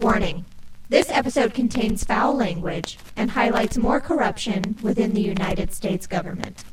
[0.00, 0.44] Warning.
[0.88, 6.64] This episode contains foul language and highlights more corruption within the United States government.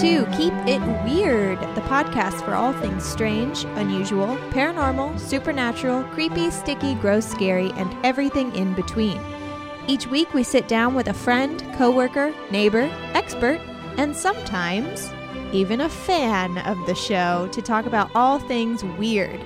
[0.00, 6.94] To Keep It Weird, the podcast for all things strange, unusual, paranormal, supernatural, creepy, sticky,
[6.94, 9.20] gross, scary, and everything in between.
[9.88, 13.60] Each week, we sit down with a friend, coworker, neighbor, expert,
[13.96, 15.10] and sometimes
[15.52, 19.40] even a fan of the show to talk about all things weird.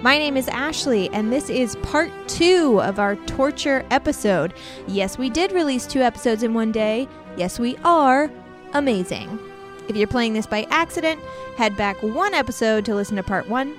[0.00, 4.54] My name is Ashley, and this is part two of our torture episode.
[4.86, 7.08] Yes, we did release two episodes in one day.
[7.36, 8.30] Yes, we are
[8.72, 9.51] amazing.
[9.88, 11.20] If you're playing this by accident,
[11.56, 13.76] head back one episode to listen to part one.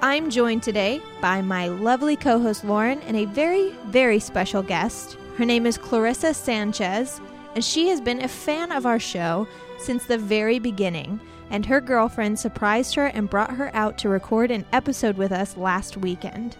[0.00, 5.16] I'm joined today by my lovely co host Lauren and a very, very special guest.
[5.36, 7.20] Her name is Clarissa Sanchez,
[7.54, 11.20] and she has been a fan of our show since the very beginning.
[11.50, 15.56] And her girlfriend surprised her and brought her out to record an episode with us
[15.56, 16.56] last weekend.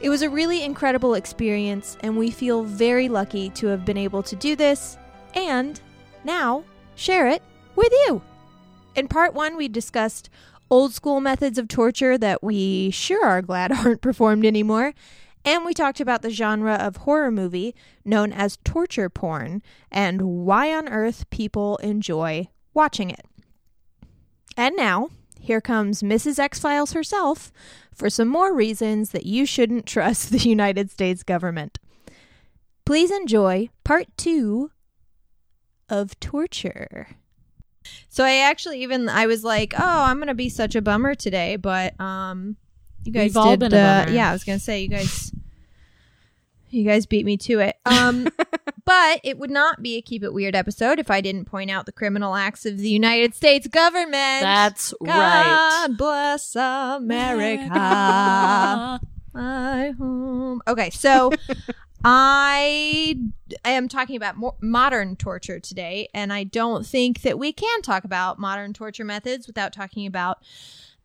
[0.00, 4.22] It was a really incredible experience, and we feel very lucky to have been able
[4.24, 4.98] to do this
[5.34, 5.80] and
[6.24, 6.64] now
[6.96, 7.42] share it
[7.80, 8.22] with you.
[8.94, 10.28] In part one, we discussed
[10.70, 14.92] old school methods of torture that we sure are glad aren't performed anymore.
[15.44, 20.74] And we talked about the genre of horror movie known as torture porn and why
[20.74, 23.24] on earth people enjoy watching it.
[24.56, 25.08] And now,
[25.40, 26.38] here comes Mrs.
[26.38, 27.50] X Files herself
[27.94, 31.78] for some more reasons that you shouldn't trust the United States government.
[32.84, 34.70] Please enjoy part two
[35.88, 37.16] of torture.
[38.08, 41.56] So I actually even I was like, oh, I'm gonna be such a bummer today,
[41.56, 42.56] but um,
[43.04, 43.74] you guys We've did.
[43.74, 45.32] uh, yeah, I was gonna say you guys,
[46.70, 47.76] you guys beat me to it.
[47.86, 48.28] Um,
[48.84, 51.86] but it would not be a keep it weird episode if I didn't point out
[51.86, 54.12] the criminal acts of the United States government.
[54.12, 55.86] That's right.
[55.86, 57.70] God bless America
[59.32, 60.62] my home.
[60.66, 61.32] Okay, so
[62.04, 63.16] I
[63.64, 68.04] am talking about more modern torture today, and I don't think that we can talk
[68.04, 70.38] about modern torture methods without talking about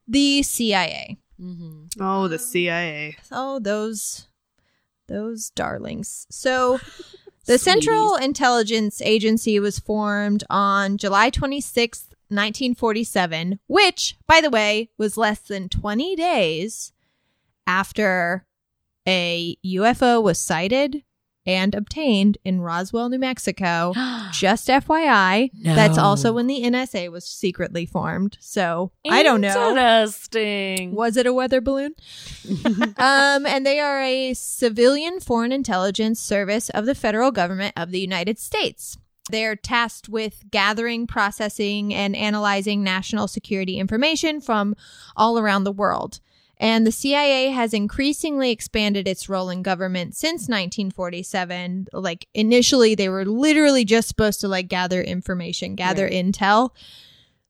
[0.07, 1.17] the CIA.
[1.39, 1.89] Mhm.
[1.99, 3.17] Oh, the CIA.
[3.31, 4.27] Oh, those
[5.07, 6.25] those darlings.
[6.31, 6.79] So
[7.45, 15.15] the Central Intelligence Agency was formed on July 26th, 1947, which, by the way, was
[15.17, 16.91] less than 20 days
[17.67, 18.47] after
[19.07, 21.03] a UFO was sighted
[21.45, 23.93] and obtained in Roswell, New Mexico.
[24.31, 28.37] Just FYI, that's also when the NSA was secretly formed.
[28.39, 29.69] So I don't know.
[29.69, 30.93] Interesting.
[30.93, 31.95] Was it a weather balloon?
[32.97, 37.99] um, and they are a civilian foreign intelligence service of the federal government of the
[37.99, 38.97] United States.
[39.31, 44.75] They're tasked with gathering, processing, and analyzing national security information from
[45.15, 46.19] all around the world.
[46.57, 51.87] And the CIA has increasingly expanded its role in government since 1947.
[51.91, 56.71] Like initially, they were literally just supposed to like gather information, gather intel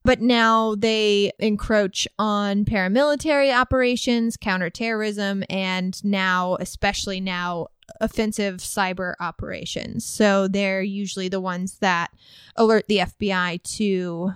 [0.06, 7.66] but now they encroach on paramilitary operations, counterterrorism, and now, especially now,
[8.00, 10.06] offensive cyber operations.
[10.06, 12.12] So they're usually the ones that
[12.54, 14.32] alert the FBI to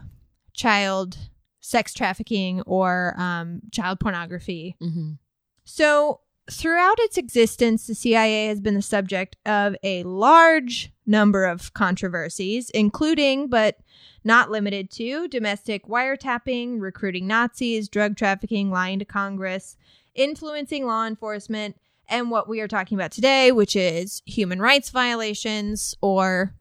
[0.53, 1.17] child
[1.61, 5.19] sex trafficking or um, child pornography Mhm.
[5.65, 11.73] so, throughout its existence, the CIA has been the subject of a large number of
[11.75, 13.77] controversies, including, but
[14.25, 19.77] not limited to, domestic wiretapping, recruiting Nazis, drug trafficking, lying to Congress,
[20.15, 21.77] influencing law enforcement,
[22.09, 26.53] and what we are talking about today, which is human rights violations or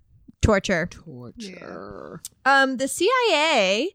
[0.44, 0.86] torture.
[0.86, 2.22] Torture.
[2.45, 3.90] Um, the CIA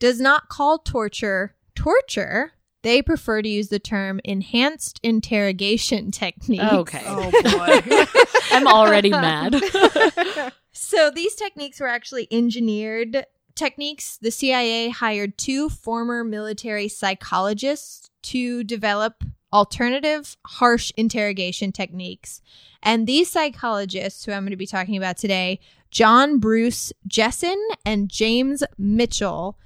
[0.00, 2.52] does not call torture torture.
[2.82, 6.60] They prefer to use the term enhanced interrogation technique.
[6.60, 7.02] Okay.
[7.06, 8.20] Oh boy.
[8.56, 9.54] I'm already mad.
[10.72, 14.18] So these techniques were actually engineered techniques.
[14.22, 22.40] The CIA hired two former military psychologists to develop alternative harsh interrogation techniques.
[22.82, 25.60] And these psychologists, who I'm going to be talking about today,
[25.90, 29.58] John Bruce Jessen and James Mitchell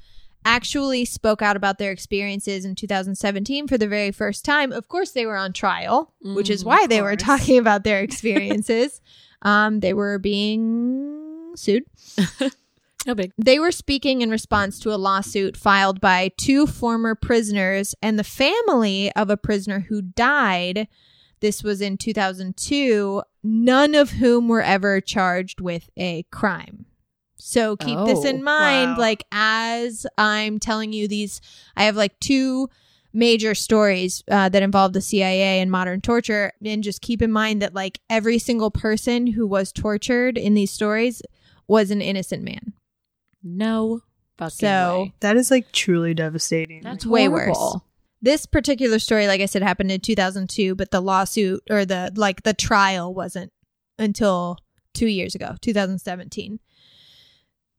[0.44, 4.73] actually spoke out about their experiences in 2017 for the very first time.
[4.73, 8.00] Of course, they were on trial, which is Mhm, why they were talking about their
[8.08, 9.00] experiences.
[9.43, 11.85] um, they were being sued.
[13.06, 13.32] No big.
[13.37, 18.25] They were speaking in response to a lawsuit filed by two former prisoners and the
[18.25, 20.88] family of a prisoner who died.
[21.41, 26.83] This was in 2002, none of whom were ever charged with a crime.
[27.46, 28.93] So keep this Oh, in mind.
[28.93, 28.99] wow.
[28.99, 31.43] Like, as I'm telling you these,
[31.76, 32.70] I have like two
[33.12, 36.52] major stories uh, that involve the CIA and modern torture.
[36.64, 40.70] And just keep in mind that like every single person who was tortured in these
[40.70, 41.20] stories
[41.69, 42.73] was an innocent man.
[43.43, 44.00] No
[44.38, 45.14] fucking So- way.
[45.20, 46.81] That is like truly devastating.
[46.82, 47.73] That's way horrible.
[47.75, 47.82] worse.
[48.23, 52.43] This particular story, like I said, happened in 2002, but the lawsuit or the like
[52.43, 53.52] the trial wasn't
[53.99, 54.56] until
[54.94, 56.58] two years ago, 2017.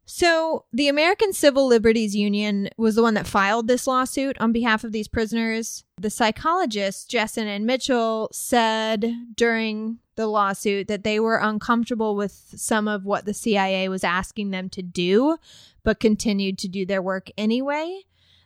[0.05, 4.83] So the American Civil Liberties Union was the one that filed this lawsuit on behalf
[4.83, 5.83] of these prisoners.
[5.99, 12.87] The psychologists, Jessen and Mitchell, said during the lawsuit that they were uncomfortable with some
[12.87, 15.37] of what the CIA was asking them to do,
[15.83, 18.01] but continued to do their work anyway.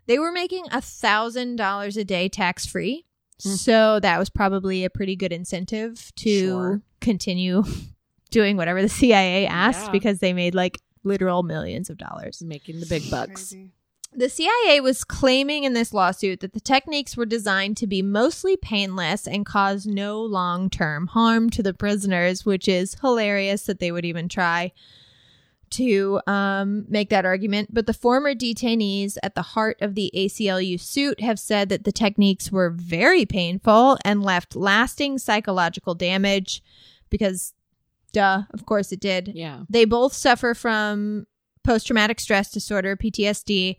[0.07, 3.05] They were making a thousand dollars a day tax free.
[3.43, 3.49] Hmm.
[3.51, 6.81] So that was probably a pretty good incentive to Sure.
[7.01, 7.63] continue
[8.31, 9.91] doing whatever the CIA asked Yeah.
[9.91, 12.41] because they made like literal millions of dollars.
[12.43, 13.49] Making the big bucks.
[13.49, 13.71] Crazy.
[14.11, 18.57] The CIA was claiming in this lawsuit that the techniques were designed to be mostly
[18.57, 23.91] painless and cause no long term harm to the prisoners, which is hilarious that they
[23.91, 24.71] would even try
[25.71, 27.71] to um, make that argument.
[27.71, 31.91] But the former detainees at the heart of the ACLU suit have said that the
[31.91, 36.63] techniques were very painful and left lasting psychological damage
[37.11, 37.53] because,
[38.11, 39.31] duh, of course it did.
[39.33, 39.63] Yeah.
[39.69, 41.27] They both suffer from
[41.63, 43.77] post traumatic stress disorder, PTSD,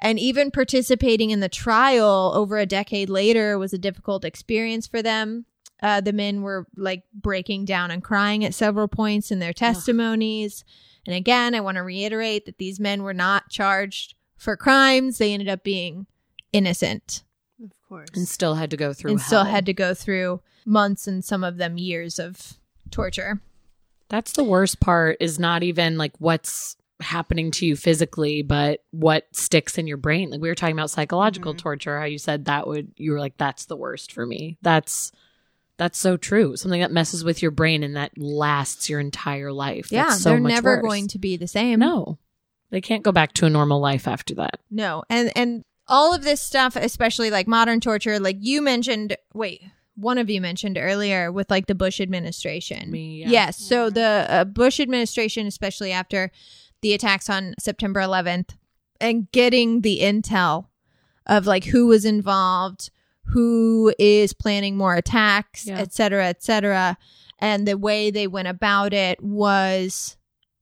[0.00, 5.02] and even participating in the trial over a decade later was a difficult experience for
[5.02, 5.46] them.
[5.82, 10.64] Uh, the men were like breaking down and crying at several points in their testimonies.
[11.06, 15.18] And again, I want to reiterate that these men were not charged for crimes.
[15.18, 16.06] They ended up being
[16.52, 17.24] innocent
[17.62, 18.08] Of course.
[18.14, 21.44] And still had to go through and still had to go through months and some
[21.44, 22.54] of them years of
[22.90, 23.40] torture.
[24.08, 29.26] That's the worst part is not even like what's happening to you physically, but what
[29.32, 30.30] sticks in your brain.
[30.30, 31.58] Like we were talking about psychological Mm-hmm.
[31.58, 31.62] Mhm.
[31.62, 34.58] torture, how you said that would you were like, that's the worst for me.
[34.62, 35.10] That's
[35.76, 36.56] that's so true.
[36.56, 39.90] Something that messes with your brain and that lasts your entire life.
[39.90, 40.82] Yeah, so they're never worse.
[40.82, 41.80] going to be the same.
[41.80, 42.18] No.
[42.70, 44.60] They can't go back to a normal life after that.
[44.70, 45.02] No.
[45.10, 49.62] And and all of this stuff, especially like modern torture, like you mentioned wait,
[49.96, 52.90] one of you mentioned earlier with like the Bush administration.
[52.90, 53.28] Me, yeah.
[53.28, 53.58] Yes.
[53.58, 56.30] So the uh, Bush administration, especially after
[56.82, 58.56] the attacks on September 11th,
[59.00, 60.66] and getting the intel
[61.26, 62.90] of like who was involved,
[63.26, 65.78] who is planning more attacks, Yeah.
[65.78, 66.96] et cetera, et cetera,
[67.38, 70.16] and the way they went about it was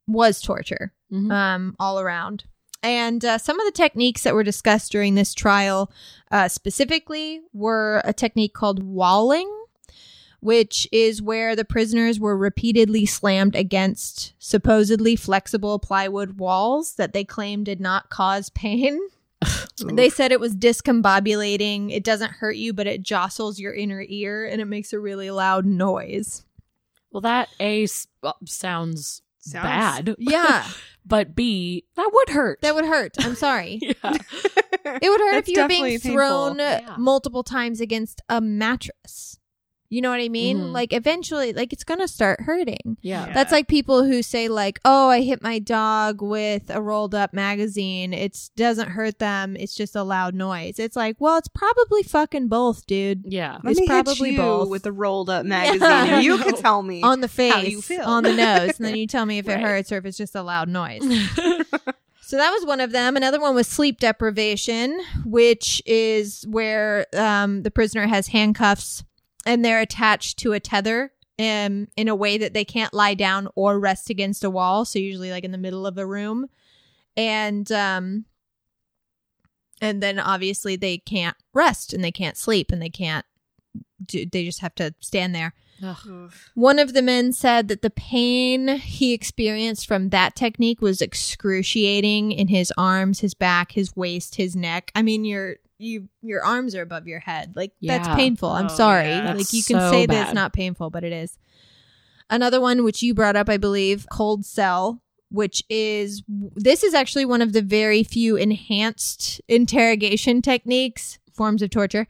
[0.06, 1.30] was torture Mhm.
[1.32, 2.44] um, all around.
[2.82, 5.90] And uh, some of the techniques that were discussed during this trial
[6.30, 9.48] uh, specifically were a technique called walling,
[10.40, 17.24] which is where the prisoners were repeatedly slammed against supposedly flexible plywood walls that they
[17.24, 19.00] claimed did not cause pain.
[19.84, 21.90] They said it was discombobulating.
[21.90, 25.28] It doesn't hurt you, but it jostles your inner ear and it makes a really
[25.30, 26.44] loud noise.
[27.10, 27.86] Well, that A
[28.22, 30.66] uh, sounds, Sounds- bad, Yeah,
[31.04, 32.60] but B, that would hurt.
[32.62, 33.14] that would hurt.
[33.20, 33.80] I'm sorry.
[34.84, 36.10] It would hurt That's if you were being painful.
[36.12, 36.96] thrown Yeah.
[36.98, 39.38] multiple times against a mattress.
[39.92, 40.58] You know what I mean?
[40.58, 40.72] Mhm.
[40.72, 42.96] Like eventually, like it's gonna start hurting.
[43.02, 43.26] Yeah.
[43.26, 43.32] Yeah.
[43.34, 47.34] That's like people who say like, "Oh, I hit my dog with a rolled up
[47.34, 48.14] magazine.
[48.14, 49.54] It doesn't hurt them.
[49.54, 53.22] It's just a loud noise." It's like, well, it's probably fucking both, dude.
[53.26, 53.58] Yeah.
[53.62, 54.68] Let It's me probably hit you both.
[54.70, 56.20] with a rolled up magazine, Yeah.
[56.20, 58.02] you can tell me On the face, how you feel.
[58.04, 60.34] on the nose, and then you tell me if it hurts or if it's just
[60.34, 61.02] a loud noise.
[62.24, 63.14] So that was one of them.
[63.16, 69.04] Another one was sleep deprivation, which is where um, the prisoner has handcuffs
[69.46, 73.48] and they're attached to a tether um, in a way that they can't lie down
[73.54, 74.84] or rest against a wall.
[74.84, 76.48] So usually, like in the middle of a room,
[77.16, 78.24] and um,
[79.80, 83.26] and then obviously they can't rest and they can't sleep and they can't.
[84.04, 85.54] Do, they just have to stand there.
[85.82, 86.32] Ugh.
[86.54, 92.32] One of the men said that the pain he experienced from that technique was excruciating
[92.32, 94.92] in his arms, his back, his waist, his neck.
[94.94, 97.54] I mean, your you your arms are above your head.
[97.56, 98.50] Like that's painful.
[98.50, 99.08] I'm Oh, sorry.
[99.08, 99.34] yeah.
[99.34, 101.38] Like you can so say that it's not painful, but it is.
[102.30, 107.24] Another one, which you brought up, I believe, cold cell, which is this is actually
[107.26, 112.06] one of the very few enhanced interrogation techniques, forms of torture,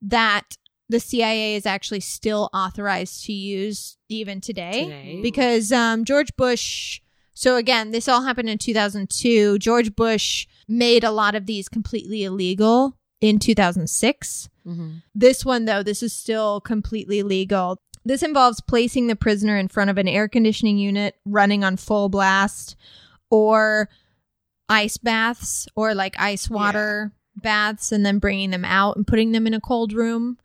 [0.00, 0.56] that
[0.88, 4.84] the CIA is actually still authorized to use even today.
[4.84, 5.20] Today.
[5.22, 7.00] Because um, George Bush,
[7.34, 9.58] so again, this all happened in 2002.
[9.58, 14.50] George Bush made a lot of these completely illegal in 2006.
[14.66, 15.02] Mhm.
[15.14, 17.80] This one, though, this is still completely legal.
[18.04, 22.08] This involves placing the prisoner in front of an air conditioning unit running on full
[22.08, 22.76] blast
[23.30, 23.88] or
[24.68, 29.46] ice baths or like ice water baths and then bringing them out and putting them
[29.46, 30.36] in a cold room.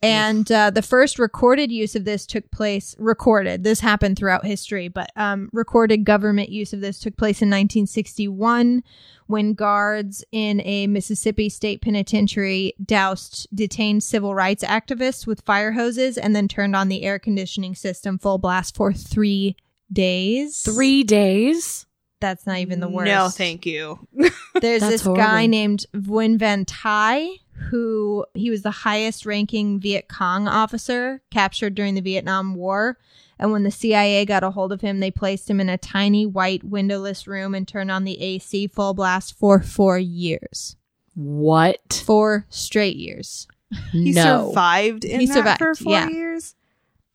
[0.00, 4.86] And uh, the first recorded use of this took place, recorded, this happened throughout history,
[4.86, 8.84] but um, recorded government use of this took place in 1961
[9.26, 16.16] when guards in a Mississippi state penitentiary doused detained civil rights activists with fire hoses
[16.16, 19.56] and then turned on the air conditioning system full blast for three
[19.92, 20.60] days.
[20.60, 21.86] Three days.
[22.20, 23.08] That's not even the worst.
[23.08, 23.98] No, thank you.
[24.60, 27.28] There's That's this guy named Nguyen Van Tai
[27.70, 32.98] who he was the highest ranking Viet Cong officer captured during the Vietnam War.
[33.38, 36.26] And when the CIA got a hold of him, they placed him in a tiny
[36.26, 40.76] white windowless room and turned on the AC full blast for four years.
[41.14, 42.02] What?
[42.04, 43.46] Four straight years.
[43.92, 44.48] He no.
[44.48, 46.08] survived in He that survived, for four yeah.
[46.08, 46.54] years.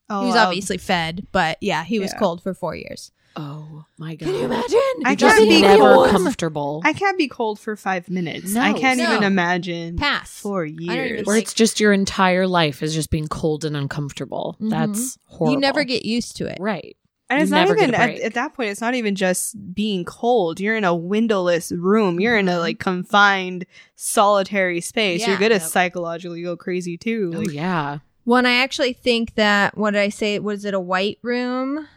[0.10, 2.19] Oh, he was um, obviously fed, but yeah, he was yeah.
[2.19, 3.12] cold for four years.
[3.36, 4.25] Oh my god.
[4.28, 4.80] Can you imagine?
[5.06, 6.10] I You're just can't be never cold.
[6.10, 6.82] comfortable.
[6.86, 8.54] I can't be cold for five minutes.
[8.54, 8.62] No.
[8.62, 9.12] I can't No.
[9.12, 10.30] even imagine Pass.
[10.40, 11.25] four even years.
[11.25, 14.56] Where like- it's just your entire life is just being cold and uncomfortable.
[14.62, 14.70] Mhm.
[14.70, 15.54] That's horrible.
[15.54, 16.58] You never get used to it.
[16.60, 16.96] right.
[17.30, 18.70] and you it's not even at, at that point.
[18.70, 20.60] It's not even just being cold.
[20.60, 22.20] You're in a windowless room.
[22.20, 25.22] You're in a like confined, solitary space.
[25.22, 25.30] Yeah.
[25.30, 25.62] You're gonna Yep.
[25.63, 27.32] psychologically go crazy too.
[27.34, 28.00] Oh Like, yeah.
[28.25, 30.38] One, I actually think that what did I say?
[30.38, 31.88] Was it a white room?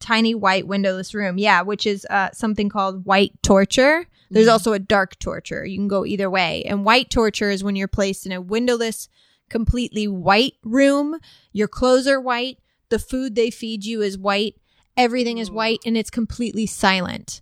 [0.00, 1.38] Tiny white windowless room.
[1.38, 4.06] Yeah, which is uh, something called white torture.
[4.30, 4.52] There's Mhm.
[4.52, 5.64] also a dark torture.
[5.64, 6.62] You can go either way.
[6.64, 9.08] And white torture is when you're placed in a windowless,
[9.48, 11.18] completely white room.
[11.52, 12.58] Your clothes are white.
[12.88, 14.56] The food they feed you is white.
[14.96, 17.40] Everything is white and it's completely silent.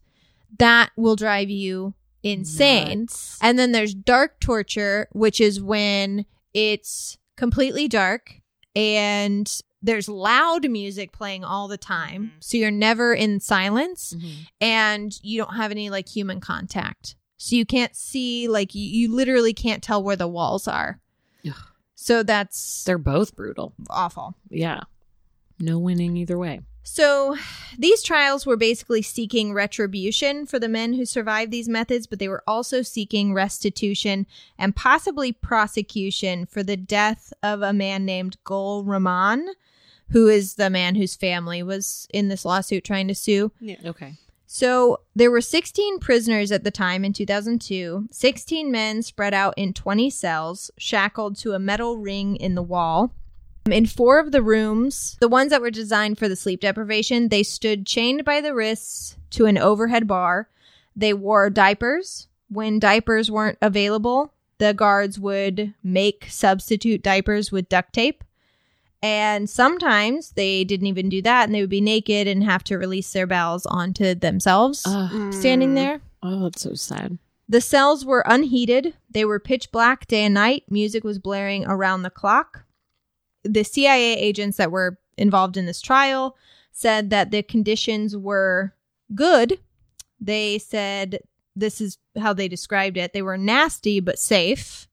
[0.58, 3.00] That will drive you insane.
[3.00, 3.38] Nuts.
[3.40, 8.40] And then there's dark torture, which is when it's completely dark
[8.76, 9.50] and
[9.84, 12.24] there's loud music playing all the time.
[12.24, 12.30] Mhm.
[12.44, 14.32] So you're never in silence Mhm.
[14.60, 17.14] and you don't have any like human contact.
[17.36, 21.00] So you can't see, like, you, you literally can't tell where the walls are.
[21.46, 21.54] Ugh.
[21.94, 23.74] So that's They're both brutal.
[23.90, 24.34] awful.
[24.50, 24.80] Yeah.
[25.60, 26.60] No winning either way.
[26.86, 27.36] So,
[27.78, 32.28] these trials were basically seeking retribution for the men who survived these methods, but they
[32.28, 34.26] were also seeking restitution
[34.58, 39.48] and possibly prosecution for the death of a man named Gul Rahman,
[40.10, 43.52] who is the man whose family was in this lawsuit trying to sue.
[43.60, 43.76] yeah.
[43.84, 44.14] Okay.
[44.46, 49.72] So, there were 16 prisoners at the time in 2002, 16 men spread out in
[49.72, 53.12] 20 cells, shackled to a metal ring in the wall.
[53.68, 57.42] In four of the rooms, the ones that were designed for the sleep deprivation, they
[57.42, 60.48] stood chained by the wrists to an overhead bar.
[60.94, 62.28] They wore diapers.
[62.48, 68.22] When diapers weren't available, the guards would make substitute diapers with duct tape.
[69.04, 72.78] And sometimes they didn't even do that and they would be naked and have to
[72.78, 75.30] release their bowels onto themselves Ugh.
[75.34, 75.74] standing Mm.
[75.74, 76.00] there.
[76.22, 77.18] oh, that's so sad.
[77.46, 78.94] The cells were unheated.
[79.10, 80.62] They were pitch black day and night.
[80.70, 82.64] Music was blaring around the clock.
[83.42, 86.34] The CIA agents that were involved in this trial
[86.72, 88.74] said that the conditions were
[89.14, 89.58] good.
[90.18, 91.18] They said
[91.54, 93.12] this is how they described it.
[93.12, 94.88] They were nasty but safe.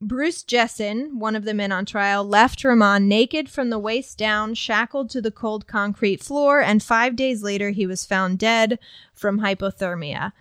[0.00, 4.54] Bruce Jessen, one of the men on trial, left Rahman naked from the waist down,
[4.54, 8.78] shackled to the cold concrete floor, and five days later he was found dead
[9.14, 10.32] from hypothermia.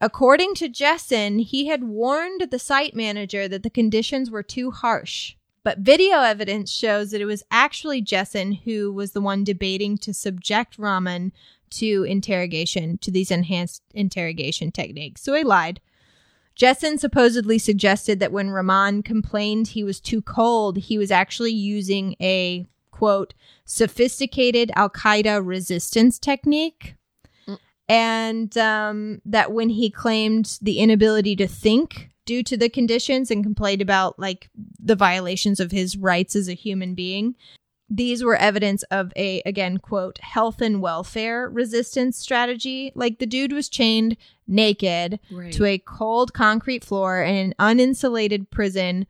[0.00, 5.34] According to Jessen, he had warned the site manager that the conditions were too harsh.
[5.64, 10.14] But video evidence shows that it was actually Jessen who was the one debating to
[10.14, 11.32] subject Rahman
[11.70, 15.20] to interrogation, to these enhanced interrogation techniques.
[15.20, 15.80] So he lied.
[16.58, 22.16] Jessen supposedly suggested that when Rahman complained he was too cold, he was actually using
[22.20, 22.66] a
[22.98, 23.32] quote,
[23.64, 26.96] sophisticated Al Qaeda resistance technique.
[27.88, 33.42] And um, that when he claimed the inability to think due to the conditions and
[33.42, 37.34] complained about like the violations of his rights as a human being
[37.90, 43.52] these were evidence of a again quote health and welfare resistance strategy like the dude
[43.52, 44.16] was chained
[44.46, 45.52] naked Right.
[45.54, 49.06] to a cold concrete floor in an uninsulated prison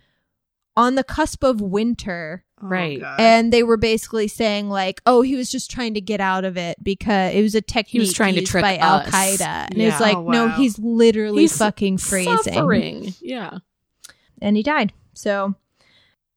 [0.77, 3.01] on the cusp of winter Oh, Right.
[3.01, 3.21] God.
[3.21, 6.57] and they were basically saying like, "Oh, he was just trying to get out of
[6.57, 9.77] it because it was a technique he was trying to trick by al qaeda And
[9.77, 9.89] Yeah.
[9.91, 13.15] it's like, Oh, no, he's literally He's fucking freezing, Suffering.
[13.21, 13.59] Yeah.
[14.43, 14.93] and he died.
[15.15, 15.55] So.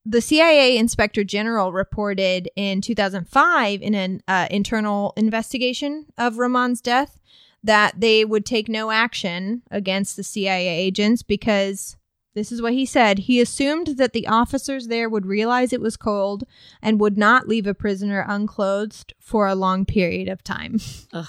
[0.06, 7.20] The CIA Inspector General reported in 2005 in an uh, internal investigation of Rahman's death
[7.64, 11.96] that they would take no action against the CIA agents because
[12.34, 13.20] this is what he said.
[13.20, 16.46] He assumed that the officers there would realize it was cold
[16.82, 20.80] and would not leave a prisoner unclothed for a long period of time.
[21.14, 21.28] Ugh.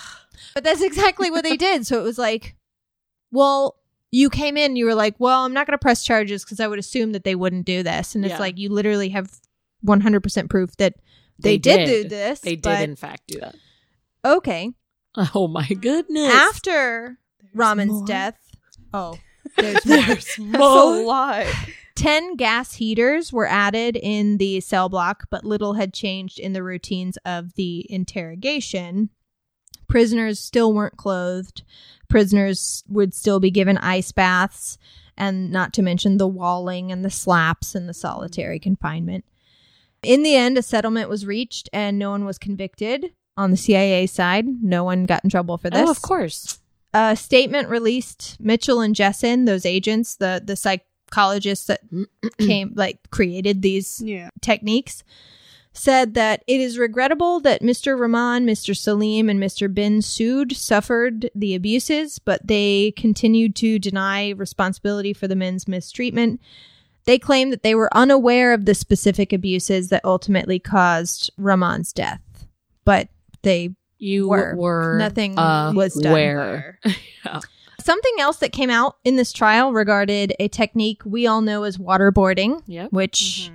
[0.54, 1.86] But that's exactly what they did.
[1.86, 2.56] So it was like,
[3.30, 3.76] well,
[4.12, 6.68] you came in, you were like, well, I'm not going to press charges because I
[6.68, 8.14] would assume that they wouldn't do this.
[8.14, 8.38] And it's Yeah.
[8.38, 9.30] like, you literally have
[9.84, 10.94] 100% proof that
[11.38, 11.86] they, did.
[11.86, 12.40] do this.
[12.40, 13.56] They did, but- in fact, do that.
[14.24, 14.70] okay.
[15.34, 16.32] Oh my goodness.
[16.32, 17.18] After
[17.54, 18.06] Rahman's more.
[18.06, 18.38] death,
[18.94, 19.18] oh,
[19.58, 19.96] there's more.
[20.06, 21.46] There's That's a lot.
[21.96, 26.62] 10 gas heaters were added in the cell block, but little had changed in the
[26.62, 29.10] routines of the interrogation.
[29.92, 31.62] Prisoners still weren't clothed.
[32.08, 34.78] Prisoners would still be given ice baths,
[35.18, 39.24] and not to mention the walling and the slaps and the solitary confinement.
[40.02, 43.12] In the end, a settlement was reached and no one was convicted.
[43.36, 46.58] On the CIA side, no one got in trouble for this Oh, of course.
[46.94, 51.80] a statement released Mitchell and Jessen, those agents, the the psychologists that
[52.38, 54.30] came like created these Yeah.
[54.40, 55.04] techniques,
[55.72, 57.98] said that it is regrettable that Mr.
[57.98, 58.76] Rahman, Mr.
[58.76, 59.72] Salim, and Mr.
[59.72, 66.40] Ben Soud suffered the abuses, but they continued to deny responsibility for the men's mistreatment.
[67.04, 72.20] They claim that they were unaware of the specific abuses that ultimately caused Rahman's death,
[72.84, 73.08] but
[73.42, 74.54] they You Were.
[74.56, 76.12] were, Nothing uh, was done.
[76.12, 76.78] Where?
[77.80, 81.78] Something else that came out in this trial regarded a technique we all know as
[81.78, 82.92] waterboarding, Yep.
[82.92, 83.50] which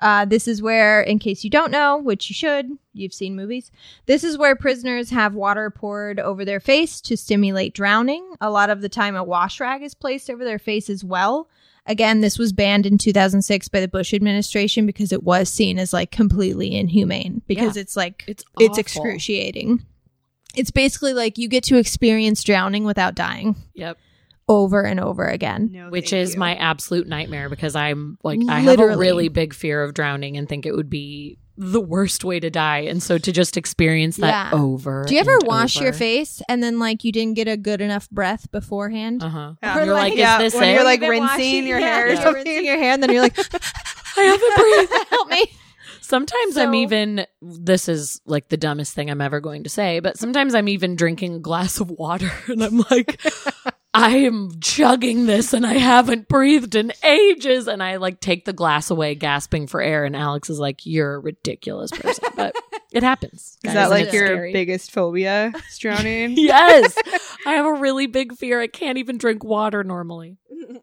[0.00, 3.70] uh, this is where, in case you don't know, which you should, you've seen movies,
[4.06, 8.34] this is where prisoners have water poured over their face to stimulate drowning.
[8.40, 11.48] A lot of the time, a wash rag is placed over their face as well.
[11.86, 15.92] Again, this was banned in 2006 by the Bush administration because it was seen as
[15.92, 17.82] like completely inhumane because Yeah.
[17.82, 19.84] it's like It's it's excruciating.
[20.56, 23.98] It's basically like you get to experience drowning without dying Yep.
[24.48, 25.70] Over and over again.
[25.72, 26.40] No, Which is you.
[26.40, 30.48] my absolute nightmare because I'm like I have a really big fear of drowning and
[30.48, 32.80] think it would be the worst way to die.
[32.80, 34.58] And so to just experience that Yeah.
[34.60, 35.04] over.
[35.06, 37.80] Do you ever and wash your face and then like you didn't get a good
[37.80, 39.22] enough breath beforehand?
[39.22, 39.54] Uh-huh.
[39.62, 39.84] Yeah.
[39.84, 40.74] You're like, like- is this when it?
[40.74, 42.44] you're like rinsing washing- your yeah, hair or you're something.
[42.44, 43.38] rinsing your hair and then you're like,
[44.16, 45.06] I haven't breathed.
[45.10, 45.46] help me.
[46.00, 50.18] Sometimes I'm even this is like the dumbest thing I'm ever going to say, but
[50.18, 53.20] sometimes I'm even drinking a glass of water and I'm like
[53.94, 58.52] I am chugging this and I haven't breathed in ages and I like take the
[58.52, 62.56] glass away gasping for air and Alex is like you're a ridiculous person, but
[62.92, 63.56] it happens.
[63.62, 64.52] Is that like your scary.
[64.52, 65.52] biggest phobia?
[65.78, 66.32] Drowning?
[66.36, 66.98] yes.
[67.46, 68.60] I have a really big fear.
[68.60, 70.38] I can't even drink water normally.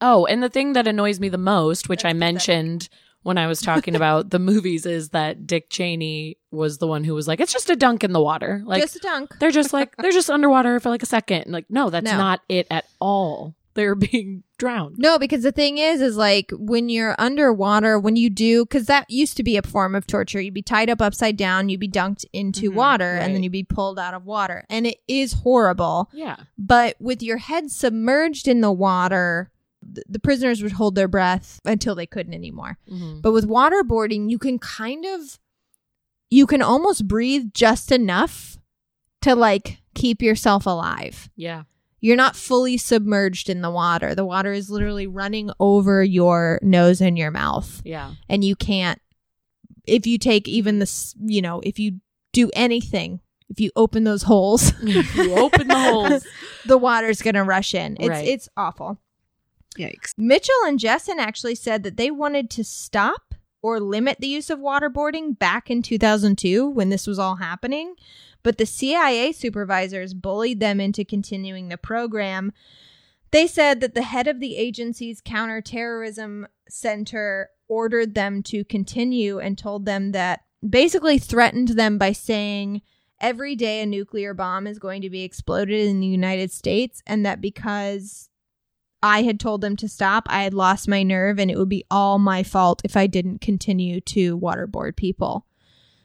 [0.00, 2.88] Oh, and the thing that annoys me the most, which I mentioned
[3.28, 7.14] when I was talking about the movies, is that Dick Cheney was the one who
[7.14, 8.62] was like, it's just a dunk in the water.
[8.64, 9.38] Like, Just a dunk.
[9.38, 11.42] they're just like, they're just underwater for like a second.
[11.42, 12.16] And like, no, that's No.
[12.18, 13.54] not it at all.
[13.74, 14.96] They're being drowned.
[14.98, 19.08] No, because the thing is, is like when you're underwater, when you do, because that
[19.08, 20.40] used to be a form of torture.
[20.40, 23.52] You'd be tied up upside down, you'd be dunked into Mhm, water, and then you'd
[23.52, 24.64] be pulled out of water.
[24.68, 26.10] And it is horrible.
[26.12, 26.36] Yeah.
[26.58, 29.52] But with your head submerged in the water,
[30.08, 32.78] the prisoners would hold their breath until they couldn't anymore.
[32.90, 33.22] Mhm.
[33.22, 35.38] But with waterboarding, you can kind of,
[36.30, 38.58] you can almost breathe just enough
[39.22, 41.30] to like keep yourself alive.
[41.36, 41.64] Yeah.
[42.00, 44.14] You're not fully submerged in the water.
[44.14, 47.82] The water is literally running over your nose and your mouth.
[47.84, 48.12] Yeah.
[48.28, 49.00] And you can't,
[49.86, 52.00] if you take even this, you know, if you
[52.32, 55.02] do anything, if you open those holes, you
[55.34, 56.26] open the holes.
[56.66, 57.96] the water's going to rush in.
[57.98, 58.28] It's, Right.
[58.28, 58.98] it's awful.
[59.78, 60.12] Yikes.
[60.16, 64.58] Mitchell and Jessen actually said that they wanted to stop or limit the use of
[64.58, 67.94] waterboarding back in 2002 when this was all happening,
[68.42, 72.52] but the CIA supervisors bullied them into continuing the program.
[73.30, 79.58] They said that the head of the agency's counterterrorism center ordered them to continue and
[79.58, 82.82] told them that basically threatened them by saying
[83.20, 87.26] every day a nuclear bomb is going to be exploded in the United States and
[87.26, 88.27] that because
[89.02, 90.26] I had told them to stop.
[90.28, 93.40] I had lost my nerve, and it would be all my fault if I didn't
[93.40, 95.46] continue to waterboard people.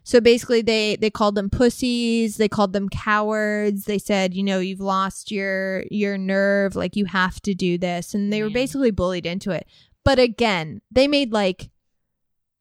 [0.03, 2.37] So basically, they they called them pussies.
[2.37, 3.85] They called them cowards.
[3.85, 6.75] They said, you know, you've lost your your nerve.
[6.75, 9.65] Like you have to do this, and they were basically bullied into it.
[10.03, 11.69] But again, they made like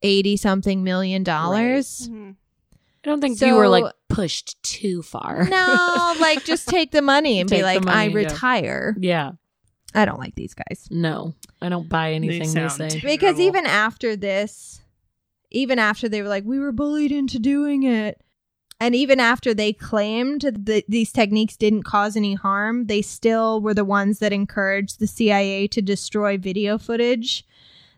[0.01, 2.07] 80 something million dollars.
[2.09, 2.35] Mhm.
[3.05, 5.45] I don't think So- you were like pushed too far.
[5.49, 8.95] No, like just take the money and Take be like, money I retire.
[8.99, 9.31] yeah.
[9.95, 10.87] I don't like these guys.
[10.89, 12.89] No, I don't buy anything they, sound say.
[12.89, 13.09] terrible.
[13.09, 14.81] Because even after this,
[15.51, 18.19] even after they were like, we were bullied into doing it.
[18.79, 23.73] And even after they claimed that these techniques didn't cause any harm, they still were
[23.73, 27.45] the ones that encouraged the CIA to destroy video footage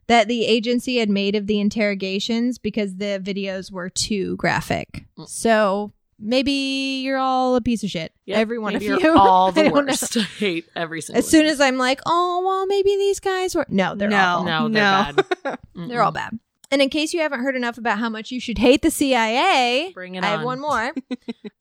[0.07, 5.05] that the agency had made of the interrogations because the videos were too graphic.
[5.17, 5.27] Mm.
[5.27, 8.13] So maybe you're all a piece of shit.
[8.25, 9.17] Yep, Every one maybe of you're you.
[9.17, 10.17] all I the don't worst.
[10.17, 11.19] I hate every single.
[11.19, 14.45] As soon as I'm like, oh well, maybe these guys were no, they're no, awful.
[14.45, 15.23] No, they're no.
[15.43, 15.59] bad.
[15.89, 16.39] They're all bad.
[16.71, 19.91] And in case you haven't heard enough about how much you should hate the CIA,
[19.93, 20.93] Bring it I have one more.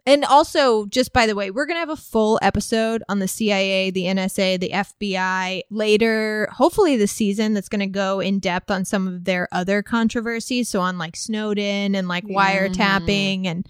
[0.06, 3.28] and also, just by the way, we're going to have a full episode on the
[3.28, 8.70] CIA, the NSA, the FBI later, hopefully this season, that's going to go in depth
[8.70, 10.68] on some of their other controversies.
[10.68, 13.46] So, on like Snowden and like wiretapping mm-hmm.
[13.46, 13.68] and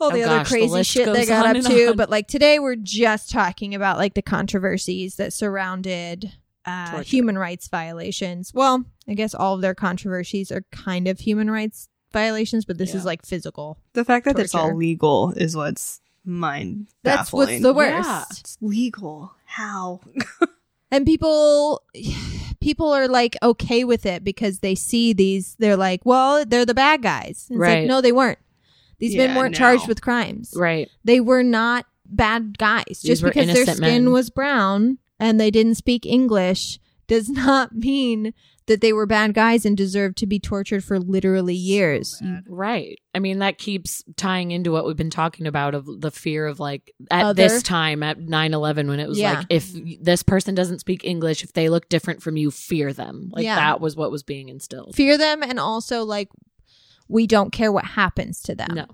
[0.00, 1.86] all the Oh other gosh, crazy list shit they got up to.
[1.90, 1.96] on.
[1.96, 6.32] But like today, we're just talking about like the controversies that surrounded
[6.66, 8.52] uh, human rights violations.
[8.54, 12.90] Well, I guess all of their controversies are kind of human rights violations, but this
[12.90, 12.96] Yeah.
[12.96, 13.78] is like physical.
[13.92, 18.08] The fact that it's all legal is what's mind That's what's the worst.
[18.08, 18.24] Yeah.
[18.30, 19.34] It's legal.
[19.44, 20.00] How?
[20.90, 21.82] And people
[22.60, 26.72] people are like okay with it because they see these they're like, well, they're the
[26.74, 27.48] bad guys.
[27.48, 27.88] It's like, Right.
[27.88, 28.38] no, they weren't.
[28.98, 29.58] These men weren't no.
[29.58, 30.52] charged with crimes.
[30.56, 30.88] Right.
[31.04, 33.00] They were not bad guys.
[33.04, 34.12] Just were because their skin men.
[34.12, 38.32] was brown and they didn't speak English does not mean
[38.66, 42.18] that they were bad guys and deserved to be tortured for literally years.
[42.22, 42.98] You- mm, Right.
[43.14, 46.60] I mean, that keeps tying into what we've been talking about of the fear of
[46.60, 49.34] like at Other- this time at 9 11 when it was Yeah.
[49.40, 53.28] like, if this person doesn't speak English, if they look different from you, fear them.
[53.34, 53.56] Like Yeah.
[53.56, 54.94] that was what was being instilled.
[54.94, 56.30] Fear them and also like
[57.08, 58.70] we don't care what happens to them.
[58.74, 58.86] No.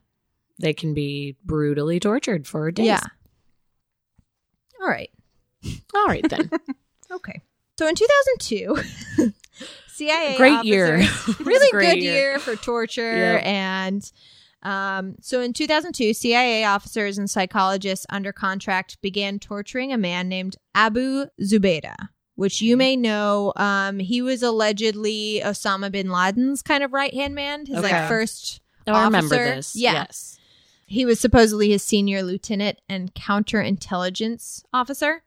[0.59, 2.87] They can be brutally tortured for days.
[2.87, 3.01] Yeah.
[4.81, 5.11] All right.
[5.95, 6.51] All right then.
[7.13, 7.41] Okay.
[7.77, 8.77] So in 2002,
[9.89, 10.99] CIA Great year.
[11.41, 12.39] really Great good year.
[12.39, 13.43] for torture Yep.
[13.47, 14.13] and
[14.63, 20.55] um, so in 2002 cia officers and psychologists under contract began torturing a man named
[20.73, 21.97] abu zubaydah
[22.41, 27.35] which you may know um, he was allegedly osama bin laden's kind of right hand
[27.35, 27.93] man his Okay.
[27.93, 29.45] like first Oh, I remember Officer?
[29.57, 29.77] this.
[29.77, 29.93] Yeah.
[29.93, 30.39] Yes.
[30.87, 35.23] he was supposedly his senior lieutenant and counterintelligence officer.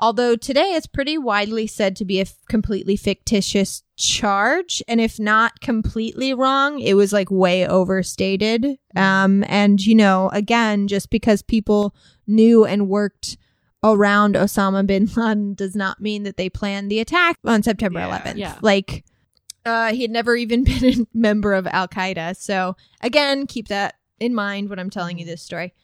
[0.00, 4.80] Although today it's pretty widely said to be a f- completely fictitious charge.
[4.86, 8.78] And if not completely wrong, it was like way overstated.
[8.94, 11.96] Um, and, you know, again, just because people
[12.28, 13.36] knew and worked
[13.82, 18.18] around Osama bin Laden does not mean that they planned the attack on September Yeah.
[18.20, 18.36] 11th.
[18.36, 18.58] Yeah.
[18.60, 19.04] Like,
[19.64, 22.36] uh, he had never even been a member of Al Qaeda.
[22.36, 25.74] So, again, keep that in mind when I'm telling you this story.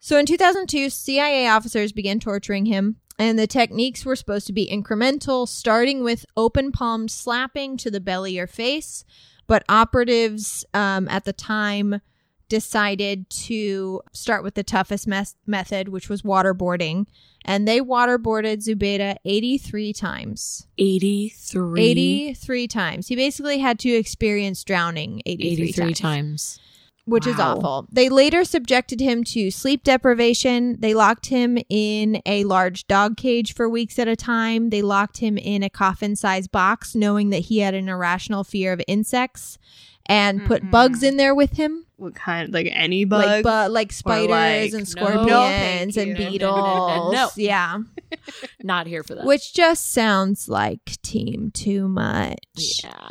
[0.00, 4.70] So, in 2002, CIA officers began torturing him, and the techniques were supposed to be
[4.70, 9.04] incremental, starting with open palm slapping to the belly or face.
[9.46, 12.00] But operatives um, at the time
[12.48, 17.06] decided to start with the toughest mes- method, which was waterboarding.
[17.44, 20.66] And they waterboarded Zubaydah 83 times.
[20.78, 21.82] 83.
[21.82, 23.08] 83 times.
[23.08, 26.60] He basically had to experience drowning 83, 83 times, times.
[27.04, 27.86] which is awful.
[27.92, 30.80] They later subjected him to sleep deprivation.
[30.80, 34.70] They locked him in a large dog cage for weeks at a time.
[34.70, 38.72] They locked him in a coffin sized box, knowing that he had an irrational fear
[38.72, 39.58] of insects,
[40.06, 40.70] and put Mm-mm.
[40.70, 41.83] bugs in there with him.
[41.96, 42.52] What kind?
[42.52, 43.24] Like any bug?
[43.24, 46.38] Like, bu- like spiders like- and scorpions thank and you.
[46.40, 47.12] No, no, beetles.
[47.14, 47.30] no.
[47.36, 47.78] Yeah.
[48.62, 49.24] Not here for that.
[49.26, 52.82] Which just sounds like team too much.
[52.82, 53.10] yeah.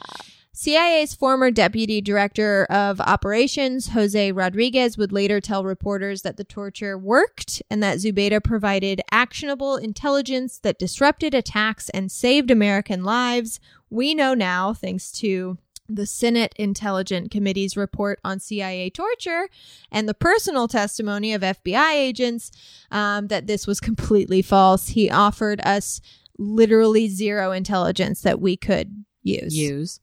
[0.56, 6.98] CIA's former deputy director of operations, Jose Rodriguez, would later tell reporters that the torture
[6.98, 13.60] worked and that Zubaydah provided actionable intelligence that disrupted attacks and saved American lives.
[13.90, 15.58] We know now, thanks to
[15.96, 19.48] the Senate Intelligence Committee's report on CIA torture
[19.92, 22.52] and the personal testimony of FBI agents,
[22.92, 24.90] um, that this was completely false.
[24.90, 26.02] He offered us
[26.38, 29.56] literally zero intelligence that we could use.
[29.56, 30.00] Use.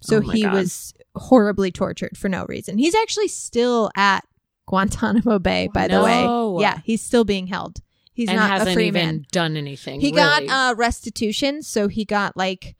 [0.00, 0.52] So Oh he God.
[0.54, 2.78] was horribly tortured for no reason.
[2.78, 4.24] He's actually still at
[4.66, 6.62] Guantanamo Bay, by the way.
[6.62, 7.80] Yeah, he's still being held.
[8.12, 9.26] He's and not hasn't a free even man.
[9.32, 10.00] done anything.
[10.00, 10.46] He really.
[10.46, 12.76] got uh, restitution, so he got like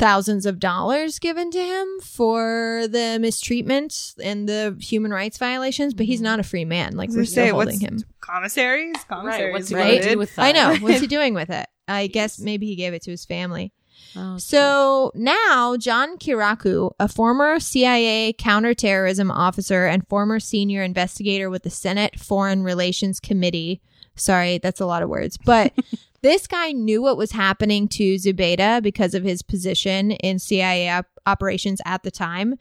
[0.00, 6.06] thousands of dollars given to him for the mistreatment and the human rights violations, but
[6.06, 6.24] he's Mhm.
[6.24, 6.96] not a free man.
[6.96, 8.02] Like we're still say, holding what's him.
[8.20, 8.96] commissaries?
[9.08, 10.42] Commissaries, what's he gonna do with that?
[10.42, 10.76] I know.
[10.80, 11.66] What's he doing with it?
[11.86, 13.72] I guess maybe he gave it to his family.
[14.16, 21.62] Oh, So now, John Kiriakou, a former CIA counterterrorism officer and former senior investigator with
[21.62, 23.82] the Senate Foreign Relations Committee.
[24.20, 25.36] Sorry, that's a lot of words.
[25.36, 25.72] But
[26.22, 31.06] this guy knew what was happening to Zubaydah because of his position in CIA op-
[31.26, 32.56] operations at the time.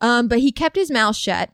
[0.00, 1.50] Um, but he kept his mouth shut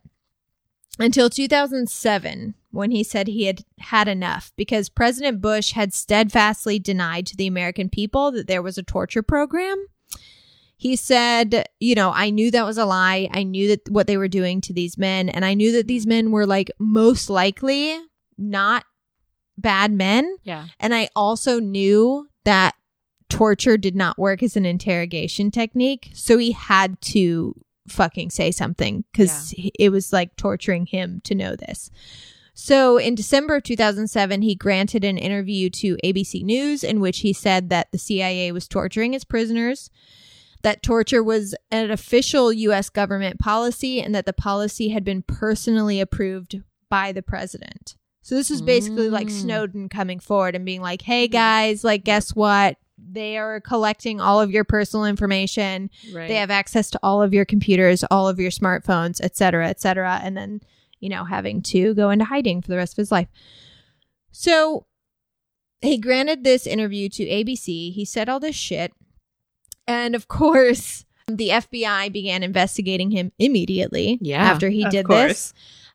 [0.99, 7.27] until 2007 when he said he had had enough because President Bush had steadfastly denied
[7.27, 9.87] to the American people that there was a torture program.
[10.77, 13.29] He said, you know, I knew that was a lie.
[13.33, 16.07] I knew that what they were doing to these men, and I knew that these
[16.07, 17.97] men were like most likely
[18.37, 18.85] not
[19.59, 20.37] bad men.
[20.43, 20.67] yeah.
[20.81, 22.75] And I also knew that
[23.29, 26.11] torture did not work as an interrogation technique.
[26.15, 27.55] So he had to
[27.89, 31.91] fucking say something because it was like torturing him to know this.
[32.55, 37.33] So in December of 2007, he granted an interview to ABC News in which he
[37.33, 39.91] said that the CIA was torturing its prisoners,
[40.63, 42.89] that torture was an official U.S.
[42.91, 47.97] government policy, and that the policy had been personally approved by the president.
[48.23, 49.31] So this was basically like Mm.
[49.43, 52.77] Snowden coming forward and being like, hey guys, like, guess what?
[52.97, 55.91] They are collecting all of your personal information.
[56.13, 56.29] Right.
[56.29, 59.81] They have access to all of your computers, all of your smartphones, et cetera, et
[59.81, 60.21] cetera.
[60.23, 60.61] And then,
[61.01, 63.27] you know, having to go into hiding for the rest of his life.
[64.31, 64.87] So
[65.81, 67.93] he granted this interview to ABC.
[67.93, 68.93] He said all this shit.
[69.87, 75.29] And of course, the FBI began investigating him immediately Yeah, after he did course.
[75.29, 75.55] this.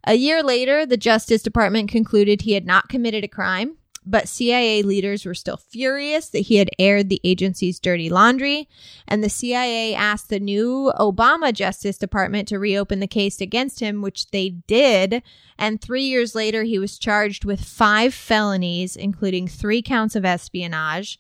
[0.10, 4.82] A year later, the Justice Department concluded he had not committed a crime, but CIA
[4.82, 8.70] leaders were still furious that he had aired the agency's dirty laundry,
[9.06, 14.02] and the CIA asked the new Obama Justice Department to reopen the case against him,
[14.02, 15.22] which they did.
[15.60, 21.20] And three years later, he was charged with five felonies, including three counts of espionage.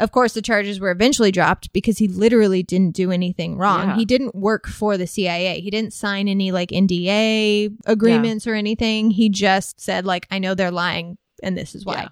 [0.00, 3.88] Of course, the charges were eventually dropped because he literally didn't do anything wrong.
[3.90, 3.96] Yeah.
[3.96, 5.60] He didn't work for the CIA.
[5.60, 9.10] He didn't sign any like NDA agreements or anything.
[9.12, 11.94] He just said like, I know they're lying and this is why.
[12.02, 12.08] Yeah.